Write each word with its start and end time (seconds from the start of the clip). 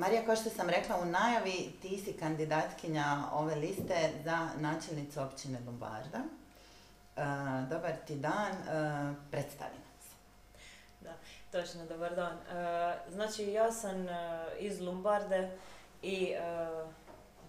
Marija, 0.00 0.24
kao 0.26 0.36
što 0.36 0.50
sam 0.50 0.68
rekla 0.68 0.96
u 0.96 1.04
najavi, 1.04 1.72
ti 1.82 1.98
si 2.04 2.12
kandidatkinja 2.12 3.16
ove 3.32 3.54
liste 3.54 4.10
za 4.24 4.48
načelnicu 4.58 5.20
općine 5.20 5.58
Lombarda. 5.66 6.18
dobar 7.70 7.92
ti 8.06 8.14
dan, 8.14 8.52
predstavi 9.30 9.74
nam 9.74 10.00
se. 10.02 10.14
Da, 11.00 11.14
točno, 11.50 11.86
dobar 11.86 12.14
dan. 12.14 12.38
znači, 13.10 13.52
ja 13.52 13.72
sam 13.72 14.06
iz 14.58 14.80
Lombarde 14.80 15.58
i 16.02 16.34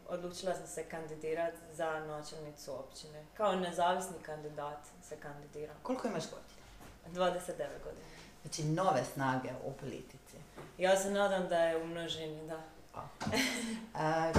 odlučila 0.10 0.56
sam 0.56 0.68
se 0.68 0.84
kandidirati 0.84 1.58
za 1.74 2.00
načelnicu 2.00 2.80
općine. 2.80 3.26
Kao 3.38 3.56
nezavisni 3.56 4.18
kandidat 4.26 4.80
se 5.04 5.16
kandidiram. 5.16 5.76
Koliko 5.84 6.08
imaš 6.08 6.24
godina? 6.24 7.28
29 7.28 7.58
godina. 7.84 8.08
Znači 8.42 8.64
nove 8.64 9.04
snage 9.14 9.50
u 9.66 9.74
politici. 9.74 10.38
Ja 10.82 10.98
se 10.98 11.12
nadam 11.12 11.48
da 11.48 11.58
je 11.58 11.78
u 11.78 11.88
množini, 11.88 12.48
da. 12.48 12.62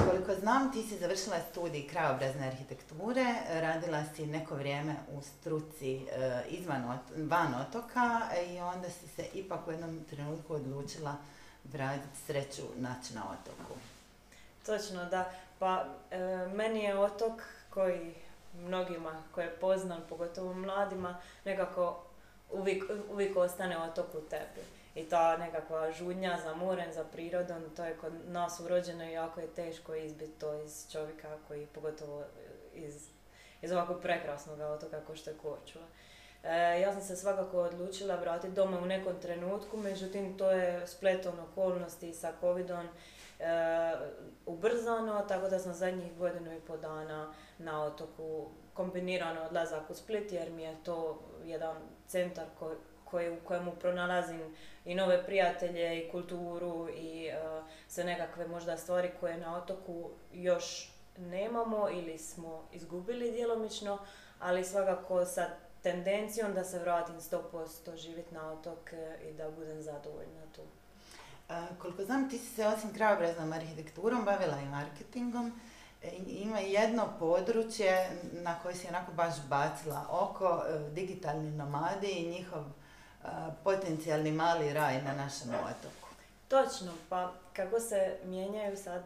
koliko 0.09 0.35
znam, 0.35 0.73
ti 0.73 0.83
si 0.83 0.99
završila 0.99 1.37
studij 1.51 1.89
krajobrazne 1.89 2.47
arhitekture, 2.47 3.35
radila 3.49 4.05
si 4.17 4.27
neko 4.27 4.55
vrijeme 4.55 4.95
u 5.13 5.23
struci 5.23 5.97
e, 5.97 6.43
izvan 6.49 6.99
van 7.17 7.55
otoka 7.55 8.21
i 8.49 8.61
onda 8.61 8.91
si 8.91 9.09
se 9.09 9.27
ipak 9.35 9.69
u 9.69 9.71
jednom 9.71 10.05
trenutku 10.11 10.55
odlučila 10.55 11.17
vratiti 11.65 12.19
sreću 12.27 12.63
naći 12.77 13.15
na 13.15 13.23
otoku. 13.25 13.79
Točno, 14.67 15.05
da. 15.05 15.31
Pa 15.59 15.85
e, 16.11 16.19
meni 16.55 16.85
je 16.85 16.99
otok 16.99 17.43
koji 17.71 18.15
mnogima 18.55 19.23
koje 19.35 19.51
poznam, 19.51 20.01
pogotovo 20.09 20.55
mladima, 20.55 21.21
nekako 21.45 22.05
uvijek, 22.53 22.85
uvijek 23.11 23.37
ostane 23.37 23.79
otok 23.79 24.15
u 24.15 24.21
tebi. 24.21 24.61
I 24.95 25.05
ta 25.05 25.37
nekakva 25.37 25.93
žudnja 25.93 26.39
za 26.45 26.55
morem, 26.55 26.93
za 26.93 27.05
prirodom, 27.05 27.63
to 27.77 27.85
je 27.85 27.97
kod 27.97 28.13
nas 28.29 28.61
urođeno 28.61 29.05
i 29.05 29.13
jako 29.13 29.41
je 29.41 29.55
teško 29.55 29.95
izbiti 29.95 30.39
to 30.39 30.63
iz 30.63 30.91
čovjeka 30.93 31.39
koji 31.49 31.67
pogotovo 31.67 32.25
iz, 32.75 33.09
iz 33.63 33.73
ovako 33.73 33.95
prekrasnog 33.95 34.61
otoka 34.61 35.01
kao 35.07 35.17
što 35.17 35.31
je 35.31 35.37
Korčula. 35.37 35.85
E, 36.43 36.81
ja 36.81 36.93
sam 36.93 37.03
se 37.03 37.17
svakako 37.17 37.63
odlučila 37.63 38.17
vratiti 38.17 38.55
doma 38.55 38.79
u 38.79 38.87
nekom 38.87 39.21
trenutku, 39.23 39.77
međutim 39.77 40.39
to 40.39 40.51
je 40.51 40.87
spletom 40.87 41.35
okolnosti 41.39 42.15
sa 42.15 42.33
covidom 42.41 42.87
e, 42.87 42.93
ubrzano, 44.63 45.25
tako 45.29 45.49
da 45.49 45.59
sam 45.59 45.75
zadnjih 45.75 46.17
godinu 46.19 46.57
i 46.57 46.61
po 46.61 46.77
dana 46.77 47.35
na 47.59 47.85
otoku 47.85 48.49
kombinirano 48.75 49.43
odlazak 49.43 49.91
u 49.91 49.95
Split 49.95 50.33
jer 50.33 50.51
mi 50.51 50.63
je 50.63 50.77
to 50.85 51.23
jedan 51.45 51.77
centar 52.07 52.45
koji, 53.05 53.31
u 53.31 53.37
kojemu 53.45 53.73
pronalazim 53.81 54.57
i 54.85 54.95
nove 54.95 55.27
prijatelje 55.27 55.99
i 55.99 56.11
kulturu 56.11 56.89
i 56.89 57.29
uh, 57.29 57.65
sve 57.89 58.05
nekakve 58.05 58.49
možda 58.49 58.77
stvari 58.77 59.11
koje 59.21 59.37
na 59.37 59.57
otoku 59.57 60.11
još 60.33 60.93
nemamo 61.17 61.89
ili 61.91 62.19
smo 62.19 62.69
izgubili 62.73 63.31
djelomično, 63.31 63.99
ali 64.39 64.65
svakako 64.65 65.25
sa 65.25 65.47
tendencijom 65.83 66.55
da 66.55 66.65
se 66.65 66.79
vratim 66.79 67.21
100% 67.21 67.97
živjeti 67.97 68.35
na 68.35 68.53
otok 68.53 68.93
e, 68.93 69.19
i 69.29 69.33
da 69.33 69.51
budem 69.51 69.83
zadovoljna 69.83 70.43
tu. 70.55 70.63
Koliko 71.79 72.05
znam, 72.05 72.31
ti 72.31 72.39
si 72.39 72.55
se 72.55 72.67
osim 72.67 72.95
krajobraznom 72.95 73.53
arhitekturom 73.53 74.25
bavila 74.25 74.61
i 74.61 74.67
marketingom. 74.69 75.61
E, 76.03 76.11
ima 76.27 76.59
jedno 76.59 77.09
područje 77.19 78.11
na 78.33 78.59
koje 78.59 78.75
si 78.75 78.89
onako 78.89 79.13
baš 79.13 79.35
bacila 79.49 80.07
oko, 80.11 80.63
e, 80.69 80.91
digitalni 80.91 81.51
nomadi 81.51 82.11
i 82.11 82.29
njihov 82.31 82.65
potencijalni 83.65 84.33
mali 84.33 84.73
raj 84.73 85.03
na 85.03 85.15
našem 85.15 85.51
otoku. 85.51 86.09
Točno, 86.49 86.93
pa 87.09 87.33
kako 87.53 87.81
se 87.81 88.17
mijenjaju 88.25 88.77
sad, 88.77 89.03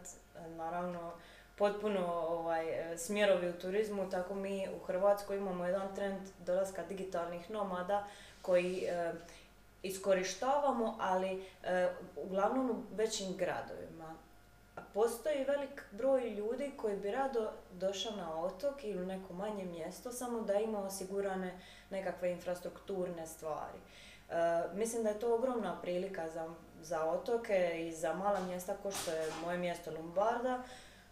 naravno, 0.56 1.12
potpuno 1.56 2.06
ovaj, 2.14 2.64
smjerovi 2.96 3.48
u 3.48 3.58
turizmu, 3.58 4.10
tako 4.10 4.34
mi 4.34 4.68
u 4.68 4.84
Hrvatskoj 4.84 5.36
imamo 5.36 5.64
jedan 5.64 5.94
trend 5.94 6.20
dolaska 6.46 6.82
digitalnih 6.88 7.50
nomada 7.50 8.06
koji 8.42 8.84
e, 8.84 9.12
iskorištavamo, 9.86 10.96
ali 11.00 11.44
e, 11.62 11.88
uglavnom 12.16 12.70
u 12.70 12.82
većim 12.94 13.36
gradovima. 13.36 14.14
Postoji 14.94 15.44
velik 15.44 15.84
broj 15.90 16.30
ljudi 16.30 16.72
koji 16.76 16.96
bi 16.96 17.10
rado 17.10 17.50
došao 17.72 18.16
na 18.16 18.40
otok 18.40 18.84
ili 18.84 19.02
u 19.02 19.06
neko 19.06 19.32
manje 19.32 19.64
mjesto, 19.64 20.12
samo 20.12 20.40
da 20.40 20.54
ima 20.54 20.78
osigurane 20.78 21.58
nekakve 21.90 22.32
infrastrukturne 22.32 23.26
stvari. 23.26 23.78
E, 23.78 24.34
mislim 24.74 25.02
da 25.02 25.08
je 25.08 25.18
to 25.18 25.34
ogromna 25.34 25.80
prilika 25.82 26.28
za, 26.30 26.48
za 26.82 27.04
otoke 27.04 27.86
i 27.88 27.92
za 27.92 28.14
mala 28.14 28.40
mjesta 28.40 28.74
kao 28.82 28.92
što 28.92 29.10
je 29.10 29.32
moje 29.44 29.58
mjesto 29.58 29.90
Lombarda, 29.90 30.62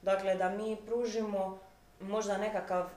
Dakle, 0.05 0.35
da 0.35 0.49
mi 0.49 0.77
pružimo 0.87 1.59
možda 2.01 2.39
nekakav 2.39 2.85
uh, 2.85 2.89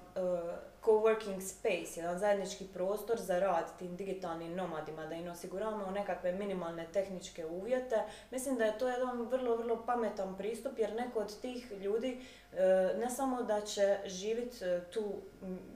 coworking 0.88 1.42
space, 1.42 2.00
jedan 2.00 2.20
zajednički 2.20 2.66
prostor 2.74 3.20
za 3.20 3.40
rad 3.40 3.78
tim 3.80 3.96
digitalnim 3.96 4.56
nomadima, 4.56 5.06
da 5.06 5.16
im 5.16 5.28
osiguramo 5.28 5.92
nekakve 5.92 6.31
minimalne 6.31 6.88
tehničke 6.94 7.46
uvjete. 7.46 8.03
Mislim 8.31 8.56
da 8.56 8.66
je 8.66 8.78
to 8.78 8.90
jedan 8.90 9.22
vrlo, 9.22 9.56
vrlo 9.56 9.84
pametan 9.86 10.38
pristup 10.38 10.80
jer 10.80 10.96
neko 10.96 11.20
od 11.20 11.42
tih 11.42 11.72
ljudi 11.72 12.22
uh, 12.52 12.58
ne 13.00 13.09
samo 13.09 13.44
da 13.44 13.62
će 13.62 13.98
živjeti 14.06 14.59
tu 14.94 15.03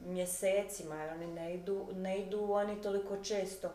mjesecima, 0.05 0.95
jer 0.95 1.13
oni 1.13 1.27
ne 1.27 1.53
idu, 1.53 1.87
ne 1.95 2.19
idu 2.19 2.51
oni 2.51 2.81
toliko 2.81 3.23
često, 3.23 3.69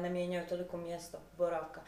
ne 0.00 0.10
mijenjaju 0.10 0.46
toliko 0.48 0.76
mjesto 0.76 1.18
boravka, 1.36 1.80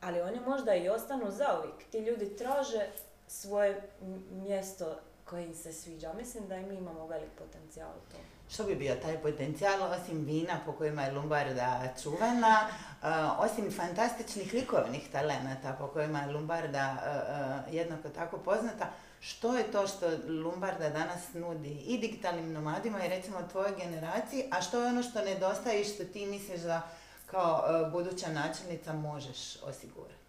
ali 0.00 0.20
oni 0.20 0.40
možda 0.40 0.74
i 0.74 0.88
ostanu 0.88 1.30
zauvijek. 1.30 1.74
Ti 1.90 1.98
ljudi 1.98 2.36
traže 2.36 2.86
svoje 3.26 3.82
mjesto 4.30 4.96
koje 5.24 5.44
im 5.44 5.54
se 5.54 5.72
sviđa. 5.72 6.12
Mislim 6.12 6.48
da 6.48 6.56
i 6.56 6.66
mi 6.66 6.74
imamo 6.74 7.06
velik 7.06 7.30
potencijal 7.38 7.90
u 7.90 8.12
tom. 8.12 8.20
Što 8.50 8.64
bi 8.64 8.74
bio 8.74 8.94
taj 8.94 9.18
potencijal, 9.18 9.82
osim 9.82 10.24
vina 10.24 10.60
po 10.66 10.72
kojima 10.72 11.02
je 11.02 11.12
Lumbarda 11.12 11.94
čuvena, 12.02 12.68
uh, 12.68 13.08
osim 13.38 13.72
fantastičnih 13.72 14.54
likovnih 14.54 15.08
talenata 15.12 15.76
po 15.78 15.86
kojima 15.86 16.20
je 16.20 16.32
Lumbarda 16.32 16.96
uh, 16.96 17.68
uh, 17.68 17.74
jednako 17.74 18.08
tako 18.08 18.38
poznata, 18.38 18.90
što 19.20 19.56
je 19.56 19.72
to 19.72 19.86
što 19.86 20.10
Lumbarda 20.28 20.90
danas 20.90 21.34
nudi 21.34 21.72
i 21.72 21.98
digitalnim 21.98 22.52
nomadima 22.52 23.04
i 23.04 23.08
recimo 23.08 23.48
tvojoj 23.50 23.76
generaciji, 23.78 24.44
a 24.50 24.62
što 24.62 24.82
je 24.82 24.88
ono 24.88 25.02
što 25.02 25.24
nedostaje 25.24 25.80
i 25.80 25.84
što 25.84 26.04
ti 26.04 26.26
misliš 26.26 26.60
da 26.60 26.88
kao 27.26 27.64
buduća 27.92 28.28
načelnica 28.28 28.92
možeš 28.92 29.62
osigurati? 29.62 30.21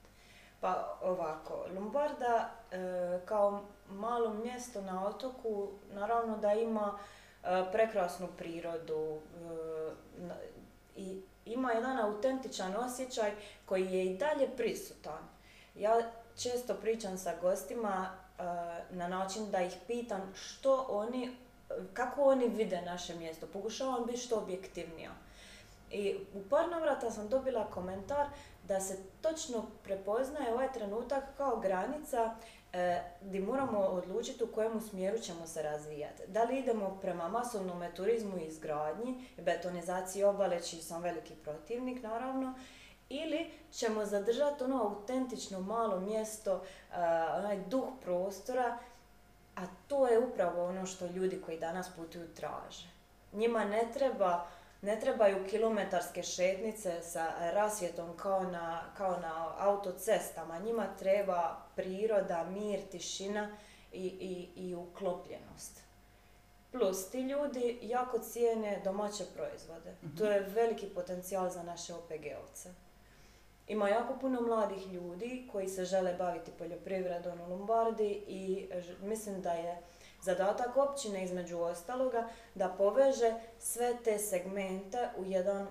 Pa 0.63 0.97
ovako, 1.01 1.65
Lombarda 1.75 2.49
e, 2.71 2.77
kao 3.25 3.63
malo 3.89 4.33
mjesto 4.33 4.81
na 4.81 5.07
otoku 5.07 5.69
naravno 5.91 6.37
da 6.37 6.53
ima 6.53 6.99
e, 7.43 7.63
prekrasnu 7.71 8.27
prirodu 8.37 9.19
e, 10.17 10.31
i 10.95 11.21
ima 11.45 11.71
jedan 11.71 11.99
autentičan 11.99 12.75
osjećaj 12.75 13.31
koji 13.65 13.93
je 13.93 14.05
i 14.05 14.17
dalje 14.17 14.47
prisutan. 14.57 15.23
Ja 15.75 16.01
često 16.37 16.73
pričam 16.73 17.17
sa 17.17 17.33
gostima 17.41 18.09
na 18.89 19.07
način 19.07 19.51
da 19.51 19.61
ih 19.61 19.73
pitam 19.87 20.33
što 20.35 20.85
oni, 20.89 21.37
kako 21.93 22.23
oni 22.23 22.47
vide 22.47 22.81
naše 22.81 23.15
mjesto. 23.15 23.47
Pokušavam 23.53 24.05
biti 24.05 24.19
što 24.19 24.37
objektivnija. 24.37 25.11
I 25.91 26.15
u 26.33 26.49
par 26.49 26.69
navrata 26.69 27.11
sam 27.11 27.29
dobila 27.29 27.65
komentar 27.65 28.27
da 28.63 28.79
se 28.79 28.97
točno 29.21 29.65
prepoznaje 29.83 30.53
ovaj 30.53 30.73
trenutak 30.73 31.23
kao 31.37 31.59
granica 31.59 32.35
e, 32.73 33.01
gdje 33.21 33.41
moramo 33.41 33.79
odlučiti 33.79 34.43
u 34.43 34.51
kojemu 34.51 34.81
smjeru 34.81 35.19
ćemo 35.19 35.47
se 35.47 35.61
razvijati. 35.61 36.23
Da 36.27 36.43
li 36.43 36.59
idemo 36.59 36.97
prema 37.01 37.27
masovnom 37.29 37.83
turizmu 37.95 38.37
i 38.37 38.45
izgradnji, 38.45 39.27
betonizaciji 39.37 40.23
obale, 40.23 40.61
čiji 40.61 40.81
sam 40.81 41.01
veliki 41.01 41.35
protivnik 41.35 42.03
naravno, 42.03 42.53
ili 43.09 43.51
ćemo 43.71 44.05
zadržati 44.05 44.63
ono 44.63 44.83
autentično 44.83 45.59
malo 45.61 45.99
mjesto, 45.99 46.53
e, 46.53 46.95
onaj 47.37 47.57
duh 47.69 47.85
prostora, 48.01 48.77
a 49.55 49.61
to 49.87 50.07
je 50.07 50.19
upravo 50.19 50.65
ono 50.65 50.85
što 50.85 51.05
ljudi 51.05 51.41
koji 51.45 51.59
danas 51.59 51.89
putuju 51.95 52.33
traže. 52.35 52.87
Njima 53.33 53.65
ne 53.65 53.87
treba 53.93 54.45
ne 54.83 54.99
trebaju 54.99 55.47
kilometarske 55.49 56.23
šetnice 56.23 57.01
sa 57.01 57.51
rasvjetom 57.53 58.17
kao 58.17 58.43
na, 58.43 58.83
kao 58.97 59.19
na 59.19 59.55
autocestama. 59.59 60.59
Njima 60.59 60.87
treba 60.99 61.57
priroda, 61.75 62.43
mir, 62.43 62.79
tišina 62.91 63.57
i, 63.91 64.05
i, 64.05 64.49
i 64.55 64.75
uklopljenost. 64.75 65.81
Plus, 66.71 67.09
ti 67.09 67.21
ljudi 67.21 67.79
jako 67.81 68.19
cijene 68.19 68.81
domaće 68.83 69.23
proizvode. 69.35 69.91
mm 70.03 70.17
To 70.17 70.25
je 70.25 70.39
veliki 70.39 70.85
potencijal 70.87 71.49
za 71.49 71.63
naše 71.63 71.93
OPG-ovce. 71.93 72.69
Ima 73.67 73.89
jako 73.89 74.13
puno 74.21 74.41
mladih 74.41 74.93
ljudi 74.93 75.49
koji 75.51 75.69
se 75.69 75.85
žele 75.85 76.13
baviti 76.13 76.51
poljoprivredom 76.57 77.41
u 77.41 77.49
Lombardi 77.49 78.23
i 78.27 78.69
mislim 79.01 79.41
da 79.41 79.51
je 79.51 79.81
Zadatak 80.23 80.77
općine 80.77 81.23
između 81.23 81.59
ostaloga 81.59 82.29
da 82.55 82.69
poveže 82.69 83.33
sve 83.59 83.97
te 84.03 84.19
segmente 84.19 85.09
u, 85.17 85.25
jedan, 85.25 85.67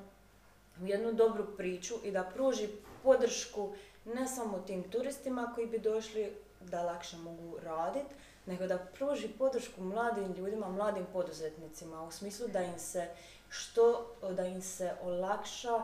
u 0.83 0.87
jednu 0.87 1.13
dobru 1.13 1.57
priču 1.57 1.95
i 2.05 2.11
da 2.11 2.31
pruži 2.35 2.69
podršku 3.03 3.75
ne 4.05 4.29
samo 4.29 4.59
tim 4.59 4.91
turistima 4.91 5.53
koji 5.55 5.67
bi 5.67 5.79
došli 5.79 6.33
da 6.61 6.83
lakše 6.83 7.17
mogu 7.17 7.59
raditi, 7.63 8.15
nego 8.47 8.67
da 8.67 8.79
pruži 8.79 9.29
podršku 9.29 9.81
mladim 9.81 10.33
ljudima, 10.33 10.69
mladim 10.69 11.07
poduzetnicima 11.13 12.03
u 12.03 12.11
smislu 12.11 12.49
da 12.49 12.63
im 12.63 12.79
se 12.79 13.09
što, 13.49 14.07
da 14.31 14.47
im 14.47 14.63
se 14.63 14.93
olakša 15.03 15.83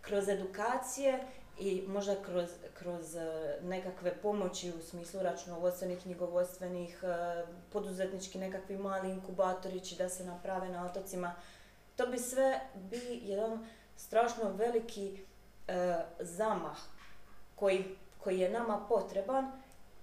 kroz 0.00 0.28
edukacije 0.28 1.26
i 1.62 1.84
možda 1.88 2.14
kroz, 2.22 2.50
kroz 2.74 3.16
e, 3.16 3.58
nekakve 3.62 4.14
pomoći 4.14 4.70
u 4.70 4.82
smislu 4.82 5.22
računovodstvenih, 5.22 6.02
knjigovodstvenih, 6.02 7.04
e, 7.04 7.44
poduzetnički 7.72 8.38
nekakvi 8.38 8.78
mali 8.78 9.10
inkubatorići 9.10 9.96
da 9.96 10.08
se 10.08 10.24
naprave 10.24 10.68
na 10.68 10.86
otocima. 10.86 11.34
To 11.96 12.06
bi 12.06 12.18
sve 12.18 12.60
bi 12.74 13.20
jedan 13.22 13.66
strašno 13.96 14.52
veliki 14.52 15.18
e, 15.68 15.96
zamah 16.20 16.76
koji, 17.54 17.84
koji 18.18 18.38
je 18.38 18.50
nama 18.50 18.86
potreban 18.88 19.52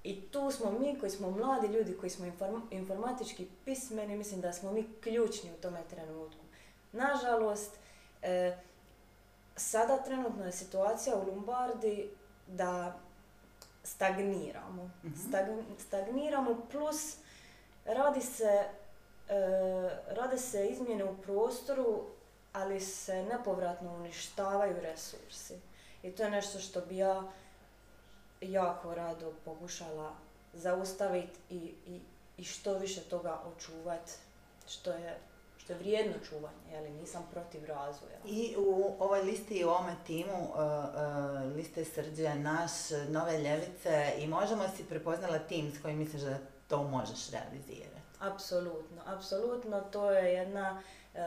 i 0.03 0.21
tu 0.21 0.51
smo 0.51 0.71
mi 0.79 1.00
koji 1.00 1.09
smo 1.09 1.31
mladi 1.31 1.67
ljudi, 1.67 1.97
koji 1.97 2.09
smo 2.09 2.25
informatički 2.71 3.47
pismeni, 3.65 4.17
mislim 4.17 4.41
da 4.41 4.53
smo 4.53 4.71
mi 4.71 4.88
ključni 5.01 5.51
u 5.51 5.61
tome 5.61 5.79
trenutku. 5.89 6.44
Nažalost, 6.91 7.75
e, 8.21 8.57
sada 9.59 9.97
trenutno 9.97 10.45
je 10.45 10.51
situacija 10.51 11.15
u 11.15 11.27
Lombardi 11.27 12.09
da 12.47 12.97
stagniramo. 13.83 14.89
mm 15.03 15.09
stagniramo 15.79 16.61
plus 16.71 17.15
radi 17.85 18.21
se, 18.21 18.65
e, 19.29 19.39
rade 20.07 20.38
se 20.38 20.67
izmjene 20.67 21.03
u 21.03 21.17
prostoru, 21.17 22.03
ali 22.53 22.79
se 22.79 23.23
nepovratno 23.23 23.94
uništavaju 23.94 24.75
resursi. 24.81 25.59
I 26.03 26.11
to 26.11 26.23
je 26.23 26.29
nešto 26.29 26.59
što 26.59 26.81
bi 26.81 26.97
ja 26.97 27.23
jako 28.41 28.95
rado 28.95 29.33
pokušala 29.45 30.13
zaustaviti 30.53 31.39
i, 31.50 31.73
i, 31.88 32.00
i 32.38 32.44
što 32.44 32.73
više 32.73 33.01
toga 33.01 33.41
očuvati, 33.56 34.11
što 34.67 34.91
je 34.91 35.17
što 35.69 35.74
je 35.74 35.80
vrijedno 35.80 36.13
čuvanje, 36.30 36.71
jeli, 36.71 36.89
nisam 36.89 37.27
protiv 37.31 37.66
razvoja. 37.66 38.18
I 38.25 38.56
u 38.57 38.95
ovoj 39.00 39.21
listi 39.21 39.54
i 39.54 39.66
u 39.66 39.69
ovome 39.69 39.95
timu 40.07 40.44
uh, 40.44 40.56
uh, 40.56 41.56
liste 41.56 41.86
Srđe, 41.86 42.36
naš, 42.36 42.71
Nove 43.10 43.38
Ljevice 43.38 44.13
i 44.18 44.27
možemo 44.27 44.63
si 44.77 44.83
prepoznala 44.83 45.39
tim 45.39 45.71
s 45.71 45.81
kojim 45.81 45.98
misliš 45.98 46.21
da 46.21 46.38
to 46.68 46.83
možeš 46.83 47.31
realizirati? 47.31 48.01
Apsolutno, 48.19 49.01
apsolutno. 49.06 49.81
To 49.81 50.12
je 50.12 50.33
jedna 50.33 50.81
uh, 51.13 51.19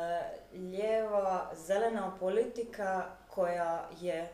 lijeva, 0.52 1.50
zelena 1.66 2.16
politika 2.20 3.10
koja 3.28 3.88
je 4.00 4.32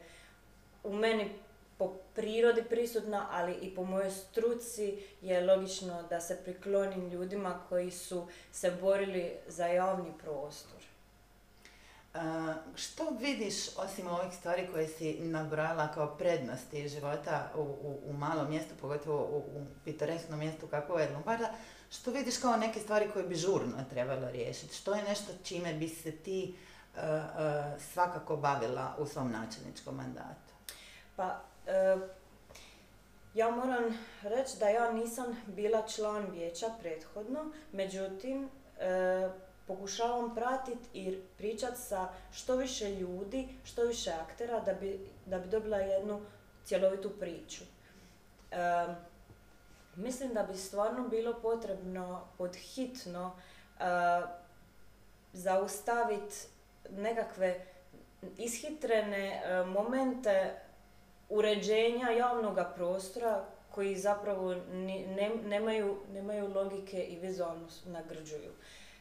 u 0.85 0.93
meni 0.93 1.39
po 1.79 1.95
prirodi 2.15 2.63
prisutna, 2.63 3.27
ali 3.31 3.53
i 3.53 3.75
po 3.75 3.85
mojoj 3.85 4.11
struci 4.11 5.03
je 5.21 5.47
logično 5.47 6.03
da 6.03 6.21
se 6.21 6.39
priklonim 6.45 7.09
ljudima 7.09 7.61
koji 7.69 7.91
su 7.91 8.27
se 8.53 8.71
borili 8.71 9.33
za 9.47 9.67
javni 9.67 10.13
prostor. 10.23 10.79
što 12.75 13.11
vidiš, 13.21 13.77
osim 13.77 14.07
ovih 14.07 14.35
stvari 14.35 14.69
koje 14.73 14.89
si 14.89 15.19
nabrala 15.21 15.89
kao 15.95 16.17
prednosti 16.17 16.89
života 16.89 17.53
u, 17.57 17.61
u, 17.61 17.99
u 18.07 18.13
malom 18.13 18.51
mjestu, 18.51 18.75
pogotovo 18.81 19.23
u, 19.23 19.39
u 19.39 19.67
pitoresknom 19.85 20.39
mjestu 20.39 20.67
kako 20.67 20.99
je 20.99 21.11
Lombarda, 21.11 21.53
što 21.91 22.11
vidiš 22.11 22.39
kao 22.39 22.57
neke 22.57 22.81
stvari 22.81 23.11
koje 23.13 23.25
bi 23.25 23.35
žurno 23.35 23.85
trebalo 23.91 24.31
riješiti? 24.31 24.75
Što 24.75 24.95
je 24.95 25.03
nešto 25.03 25.33
čime 25.45 25.75
bi 25.75 25.89
se 25.89 26.13
ti 26.13 26.55
svakako 27.93 28.37
bavila 28.37 28.97
u 28.99 29.07
svom 29.07 29.31
načelničkom 29.31 29.97
mandatu? 29.97 30.53
Pa, 31.17 31.41
ja 33.35 33.51
moram 33.51 33.99
reći 34.23 34.59
da 34.59 34.69
ja 34.69 34.93
nisam 34.93 35.43
bila 35.47 35.87
član 35.87 36.31
vijeća 36.31 36.67
prethodno, 36.81 37.53
međutim, 37.73 38.49
e, 38.79 39.29
pokušavam 39.67 40.35
pratiti 40.35 40.89
i 40.95 41.19
pričati 41.39 41.81
sa 41.81 42.09
što 42.33 42.57
više 42.57 42.95
ljudi, 42.95 43.49
što 43.65 43.83
više 43.83 44.11
aktera 44.11 44.61
da 44.61 44.73
bi, 44.73 45.01
da 45.27 45.39
bi 45.39 45.49
dobila 45.49 45.77
jednu 45.77 46.21
cjelovitu 46.65 47.11
priču. 47.11 47.65
E, 48.51 48.57
mislim 49.97 50.35
da 50.35 50.43
bi 50.43 50.57
stvarno 50.57 51.09
bilo 51.09 51.35
potrebno 51.43 52.27
podhitno 52.39 53.37
e, 53.37 53.83
zaustaviti 55.33 56.37
nekakve 56.91 57.67
ishitrene 58.39 59.43
momente 59.67 60.68
uređenja 61.29 62.11
javnog 62.11 62.59
prostora 62.75 63.45
koji 63.71 63.97
zapravo 63.97 64.55
ne, 64.73 65.31
nemaju, 65.45 65.97
nemaju 66.13 66.55
logike 66.55 67.05
i 67.05 67.19
vizualno 67.19 67.69
nagrđuju. 67.87 68.53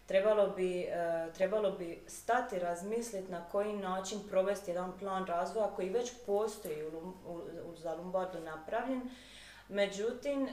Trebalo 0.05 0.47
bi, 0.47 0.81
e, 0.81 1.27
trebalo 1.33 1.71
bi 1.71 2.03
stati, 2.07 2.59
razmisliti 2.59 3.31
na 3.31 3.45
koji 3.51 3.73
način 3.73 4.19
provesti 4.29 4.71
jedan 4.71 4.99
plan 4.99 5.25
razvoja 5.25 5.67
koji 5.67 5.89
već 5.89 6.11
postoji 6.25 6.83
u, 6.87 7.13
u, 7.27 7.41
u 7.71 7.75
za 7.75 7.93
Lombardu 7.93 8.39
napravljen. 8.39 9.09
Međutim, 9.69 10.47
e, 10.47 10.49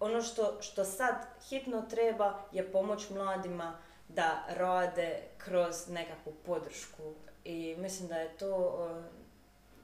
ono 0.00 0.22
što, 0.22 0.62
što 0.62 0.84
sad 0.84 1.14
hitno 1.48 1.82
treba 1.90 2.42
je 2.52 2.72
pomoć 2.72 3.10
mladima 3.10 3.78
da 4.08 4.44
rade 4.48 5.22
kroz 5.38 5.88
nekakvu 5.88 6.32
podršku. 6.46 7.14
I 7.44 7.74
mislim 7.78 8.08
da 8.08 8.16
je 8.16 8.36
to 8.36 8.78
e, 9.04 9.27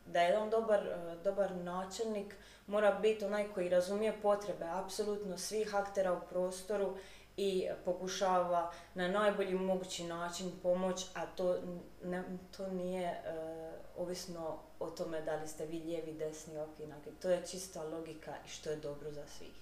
da 0.06 0.20
je 0.20 0.38
on 0.38 0.50
dobar, 0.50 0.86
e, 0.86 1.16
dobar 1.24 1.56
načelnik 1.56 2.36
mora 2.66 2.92
biti 2.92 3.24
onaj 3.24 3.48
koji 3.54 3.68
razumije 3.68 4.20
potrebe 4.22 4.64
apsolutno 4.64 5.38
svih 5.38 5.74
aktera 5.74 6.12
u 6.12 6.20
prostoru 6.28 6.96
i 7.36 7.68
pokušava 7.84 8.72
na 8.94 9.08
najbolji 9.08 9.54
mogući 9.54 10.04
način 10.04 10.52
pomoć, 10.62 11.06
a 11.14 11.26
to, 11.26 11.56
ne, 12.04 12.24
to 12.56 12.68
nije 12.68 13.10
uh, 13.10 14.02
ovisno 14.02 14.58
o 14.80 14.90
tome 14.90 15.22
da 15.22 15.36
li 15.36 15.48
ste 15.48 15.66
vi 15.66 15.78
lijevi, 15.78 16.12
desni, 16.12 16.58
okinaki. 16.58 17.10
To 17.22 17.30
je 17.30 17.46
čista 17.50 17.82
logika 17.82 18.34
i 18.46 18.48
što 18.48 18.70
je 18.70 18.76
dobro 18.76 19.10
za 19.10 19.26
svih. 19.26 19.52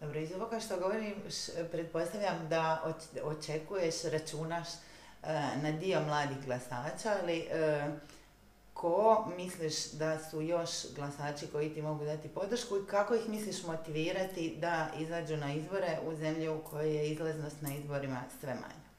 Dobro, 0.00 0.18
iz 0.18 0.32
ovoga 0.32 0.60
što 0.60 0.78
govorim, 0.78 1.14
pretpostavljam 1.70 2.48
da 2.48 2.92
očekuješ, 3.22 4.04
računaš 4.04 4.68
uh, 4.68 5.28
na 5.62 5.72
dio 5.80 6.00
mladih 6.00 6.36
glasača, 6.46 7.16
ali 7.22 7.38
uh, 7.40 7.92
ko 8.80 9.24
misliš 9.36 9.92
da 9.92 10.18
su 10.18 10.42
još 10.42 10.70
glasači 10.96 11.46
koji 11.52 11.74
ti 11.74 11.82
mogu 11.82 12.04
dati 12.04 12.28
podršku 12.28 12.76
i 12.76 12.86
kako 12.86 13.14
ih 13.14 13.28
misliš 13.28 13.64
motivirati 13.64 14.56
da 14.56 14.86
izađu 14.98 15.36
na 15.36 15.54
izbore 15.54 15.98
u 16.06 16.14
zemlji 16.14 16.48
u 16.48 16.60
kojoj 16.70 16.96
je 16.96 17.10
izlaznost 17.10 17.62
na 17.62 17.74
izborima 17.74 18.22
sve 18.40 18.54
manja? 18.54 18.90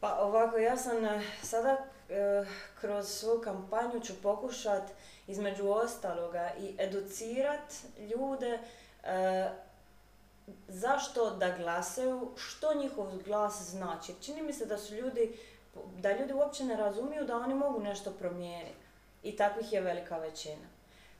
Pa 0.00 0.18
ovako, 0.18 0.58
ja 0.58 0.76
sam 0.76 1.04
eh, 1.04 1.22
sada 1.42 1.76
eh, 2.08 2.46
kroz 2.80 3.08
svoju 3.08 3.40
kampanju 3.40 4.00
ću 4.00 4.12
pokušat 4.22 4.82
između 5.26 5.68
ostaloga 5.68 6.50
i 6.60 6.74
educirat 6.78 7.72
ljude 7.98 8.58
eh, 9.02 9.50
zašto 10.68 11.30
da 11.30 11.56
glasaju, 11.56 12.32
što 12.36 12.74
njihov 12.74 13.18
glas 13.24 13.62
znači. 13.62 14.14
Čini 14.20 14.42
mi 14.42 14.52
se 14.52 14.66
da 14.66 14.78
su 14.78 14.94
ljudi 14.94 15.38
da 15.96 16.16
ljudi 16.16 16.32
uopće 16.32 16.64
ne 16.64 16.76
razumiju 16.76 17.24
da 17.24 17.36
oni 17.36 17.54
mogu 17.54 17.80
nešto 17.80 18.10
promijeniti. 18.10 18.84
I 19.22 19.36
takvih 19.36 19.72
je 19.72 19.80
velika 19.80 20.18
većina. 20.18 20.66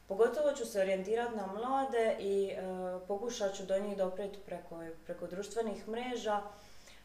Pogotovo 0.09 0.53
ću 0.53 0.67
se 0.67 0.81
orijentirati 0.81 1.37
na 1.37 1.47
mlade 1.47 2.17
i 2.21 2.49
e, 2.49 2.61
pokušat 3.09 3.55
ću 3.55 3.67
do 3.67 3.79
njih 3.79 3.97
doprijeti 3.97 4.39
preko, 4.47 4.83
preko 5.05 5.27
društvenih 5.27 5.89
mreža, 5.89 6.43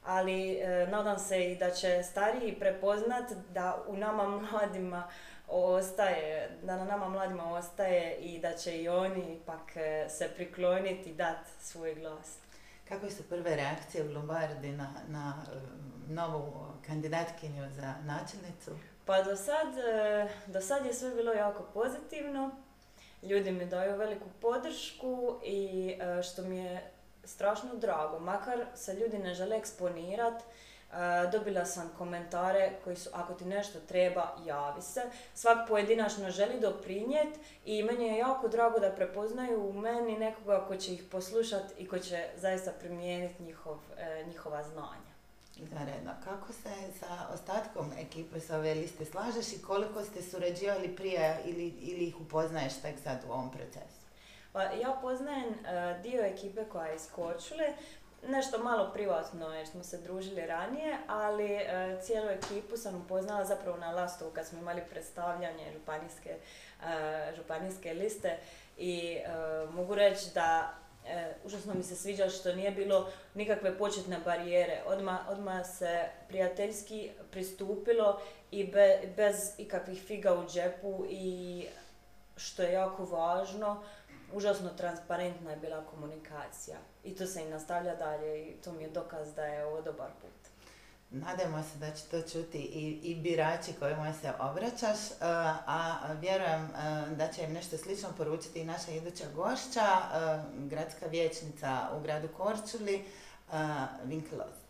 ali 0.06 0.52
e, 0.52 0.88
nadam 0.92 1.20
se 1.20 1.52
i 1.52 1.56
da 1.56 1.72
će 1.72 2.04
stariji 2.04 2.60
prepoznat 2.60 3.32
da 3.54 3.84
u 3.88 3.98
nama 3.98 4.28
mladima 4.28 5.10
ostaje, 5.50 6.50
da 6.64 6.76
na 6.76 6.86
nama 6.86 7.10
mladima 7.10 7.54
ostaje 7.54 8.16
i 8.16 8.40
da 8.40 8.54
će 8.54 8.82
i 8.82 8.90
oni 8.90 9.34
ipak 9.34 9.78
e, 9.78 10.10
se 10.10 10.30
prikloniti 10.36 11.10
i 11.10 11.14
dati 11.14 11.50
svoj 11.60 11.96
glas. 11.96 12.38
Kako 12.90 13.10
su 13.10 13.30
prve 13.30 13.56
reakcije 13.56 14.04
u 14.04 14.14
Lombardi 14.14 14.72
na, 14.72 14.94
na 15.08 15.34
novu 16.10 16.54
kandidatkinju 16.86 17.70
za 17.72 17.94
načelnicu? 18.06 18.72
Pa 19.06 19.22
do 19.22 19.36
sad, 19.36 19.78
e, 19.78 20.28
do 20.48 20.62
sad 20.62 20.86
je 20.86 20.94
sve 20.94 21.12
bilo 21.12 21.34
jako 21.34 21.64
pozitivno. 21.74 22.52
Ljudi 23.24 23.52
mi 23.52 23.66
daju 23.66 23.98
veliku 23.98 24.26
podršku 24.42 25.40
i 25.44 25.96
e, 26.00 26.24
što 26.24 26.42
mi 26.42 26.58
je 26.58 26.92
strašno 27.24 27.76
drago. 27.76 28.20
Makar 28.20 28.66
se 28.76 28.94
ljudi 28.94 29.18
ne 29.18 29.34
žele 29.34 29.58
eksponirati, 29.58 30.44
e, 30.44 30.70
dobila 31.32 31.66
sam 31.66 31.92
komentare 31.98 32.72
koji 32.84 32.96
su 32.96 33.10
ako 33.14 33.34
ti 33.34 33.46
nešto 33.46 33.80
treba, 33.80 34.36
javi 34.46 34.82
se. 34.82 35.02
Svak 35.34 35.68
pojedinačno 35.68 36.32
želi 36.32 36.60
doprinijeti 36.60 37.40
i 37.66 37.84
meni 37.84 38.08
je 38.08 38.18
jako 38.18 38.48
drago 38.48 38.80
da 38.80 38.92
prepoznaju 38.92 39.70
u 39.70 39.74
meni 39.74 40.18
nekoga 40.18 40.66
ko 40.68 40.76
će 40.76 40.94
ih 40.94 41.04
poslušati 41.12 41.74
i 41.78 41.88
ko 41.88 42.00
će 42.00 42.28
zaista 42.38 42.72
primijeniti 42.80 43.44
njihov, 43.44 43.78
njihova 44.28 44.64
znanja. 44.64 45.10
Izvanredno. 45.56 46.12
Kako 46.24 46.54
se 46.54 46.70
sa 47.00 47.28
ostatkom 47.34 47.92
ekipe 48.00 48.40
sa 48.40 48.58
ove 48.58 48.74
liste 48.74 49.06
slažeš 49.06 49.54
i 49.54 49.62
koliko 49.62 50.04
ste 50.04 50.22
surađivali 50.22 50.96
prije 50.96 51.40
ili, 51.46 51.68
ili 51.68 52.06
ih 52.06 52.22
upoznaješ 52.22 52.74
tek 52.82 52.96
sad 53.04 53.20
u 53.28 53.32
ovom 53.32 53.52
procesu? 53.52 54.00
Pa 54.52 54.64
ja 54.64 54.98
poznajem 55.02 55.54
e, 55.54 56.00
dio 56.04 56.26
ekipe 56.26 56.66
koja 56.66 56.88
je 56.88 56.96
iz 56.96 57.08
Korčule, 57.16 57.74
nešto 58.28 58.64
malo 58.64 58.92
privatno 58.94 59.54
jer 59.54 59.68
smo 59.68 59.84
se 59.84 59.98
družili 59.98 60.46
ranije, 60.46 60.98
ali 61.08 61.54
uh, 61.54 62.02
cijelu 62.02 62.30
ekipu 62.30 62.78
sam 62.78 62.96
upoznala 62.96 63.46
zapravo 63.46 63.78
na 63.78 63.92
Lastovu 63.92 64.32
kad 64.32 64.46
smo 64.46 64.60
imali 64.60 64.82
predstavljanje 64.90 65.72
županijske, 65.74 66.38
uh, 66.80 66.86
županijske 67.36 67.94
liste 67.94 68.38
i 68.78 69.18
mogu 69.74 69.96
reći 69.96 70.30
da 70.34 70.74
užasno 71.44 71.74
mi 71.74 71.84
se 71.84 71.96
sviđa 71.96 72.30
što 72.30 72.56
nije 72.56 72.72
bilo 72.72 73.12
nikakve 73.34 73.78
početne 73.78 74.20
barijere. 74.26 74.82
Odmah, 74.86 75.30
odmah 75.30 75.66
se 75.66 76.10
prijateljski 76.28 77.12
pristupilo 77.32 78.22
i 78.52 78.64
be, 78.64 79.00
bez 79.16 79.36
ikakvih 79.58 80.02
figa 80.02 80.34
u 80.34 80.48
džepu 80.48 81.06
i 81.10 81.66
što 82.36 82.64
je 82.64 82.74
jako 82.74 83.06
važno, 83.06 83.84
užasno 84.34 84.70
transparentna 84.70 85.52
je 85.52 85.58
bila 85.58 85.86
komunikacija. 85.86 86.78
I 87.04 87.16
to 87.16 87.26
se 87.26 87.44
i 87.44 87.50
nastavlja 87.50 87.96
dalje 87.96 88.50
i 88.50 88.54
to 88.54 88.72
mi 88.74 88.84
je 88.84 88.90
dokaz 88.90 89.34
da 89.34 89.46
je 89.46 89.66
ovo 89.66 89.82
dobar 89.82 90.10
put. 90.22 90.40
Nadamo 91.12 91.64
se 91.64 91.78
da 91.80 91.92
će 91.92 92.04
to 92.04 92.22
čuti 92.22 92.58
i, 92.58 93.12
i 93.12 93.16
birači 93.16 93.74
kojima 93.80 94.14
se 94.14 94.34
obraćaš, 94.40 95.12
e, 95.12 95.16
a 95.66 95.98
vjerujem 96.22 96.66
e, 96.66 96.70
da 97.16 97.28
će 97.28 97.44
im 97.44 97.54
nešto 97.54 97.78
slično 97.78 98.10
poručiti 98.18 98.60
i 98.60 98.66
naša 98.66 98.92
iduća 98.92 99.24
gošća, 99.36 99.86
e, 99.86 100.40
gradska 100.70 101.06
vijećnica 101.06 101.90
u 101.98 102.00
gradu 102.02 102.28
Korčuli, 102.28 103.06
Vinkeloz. 104.04 104.69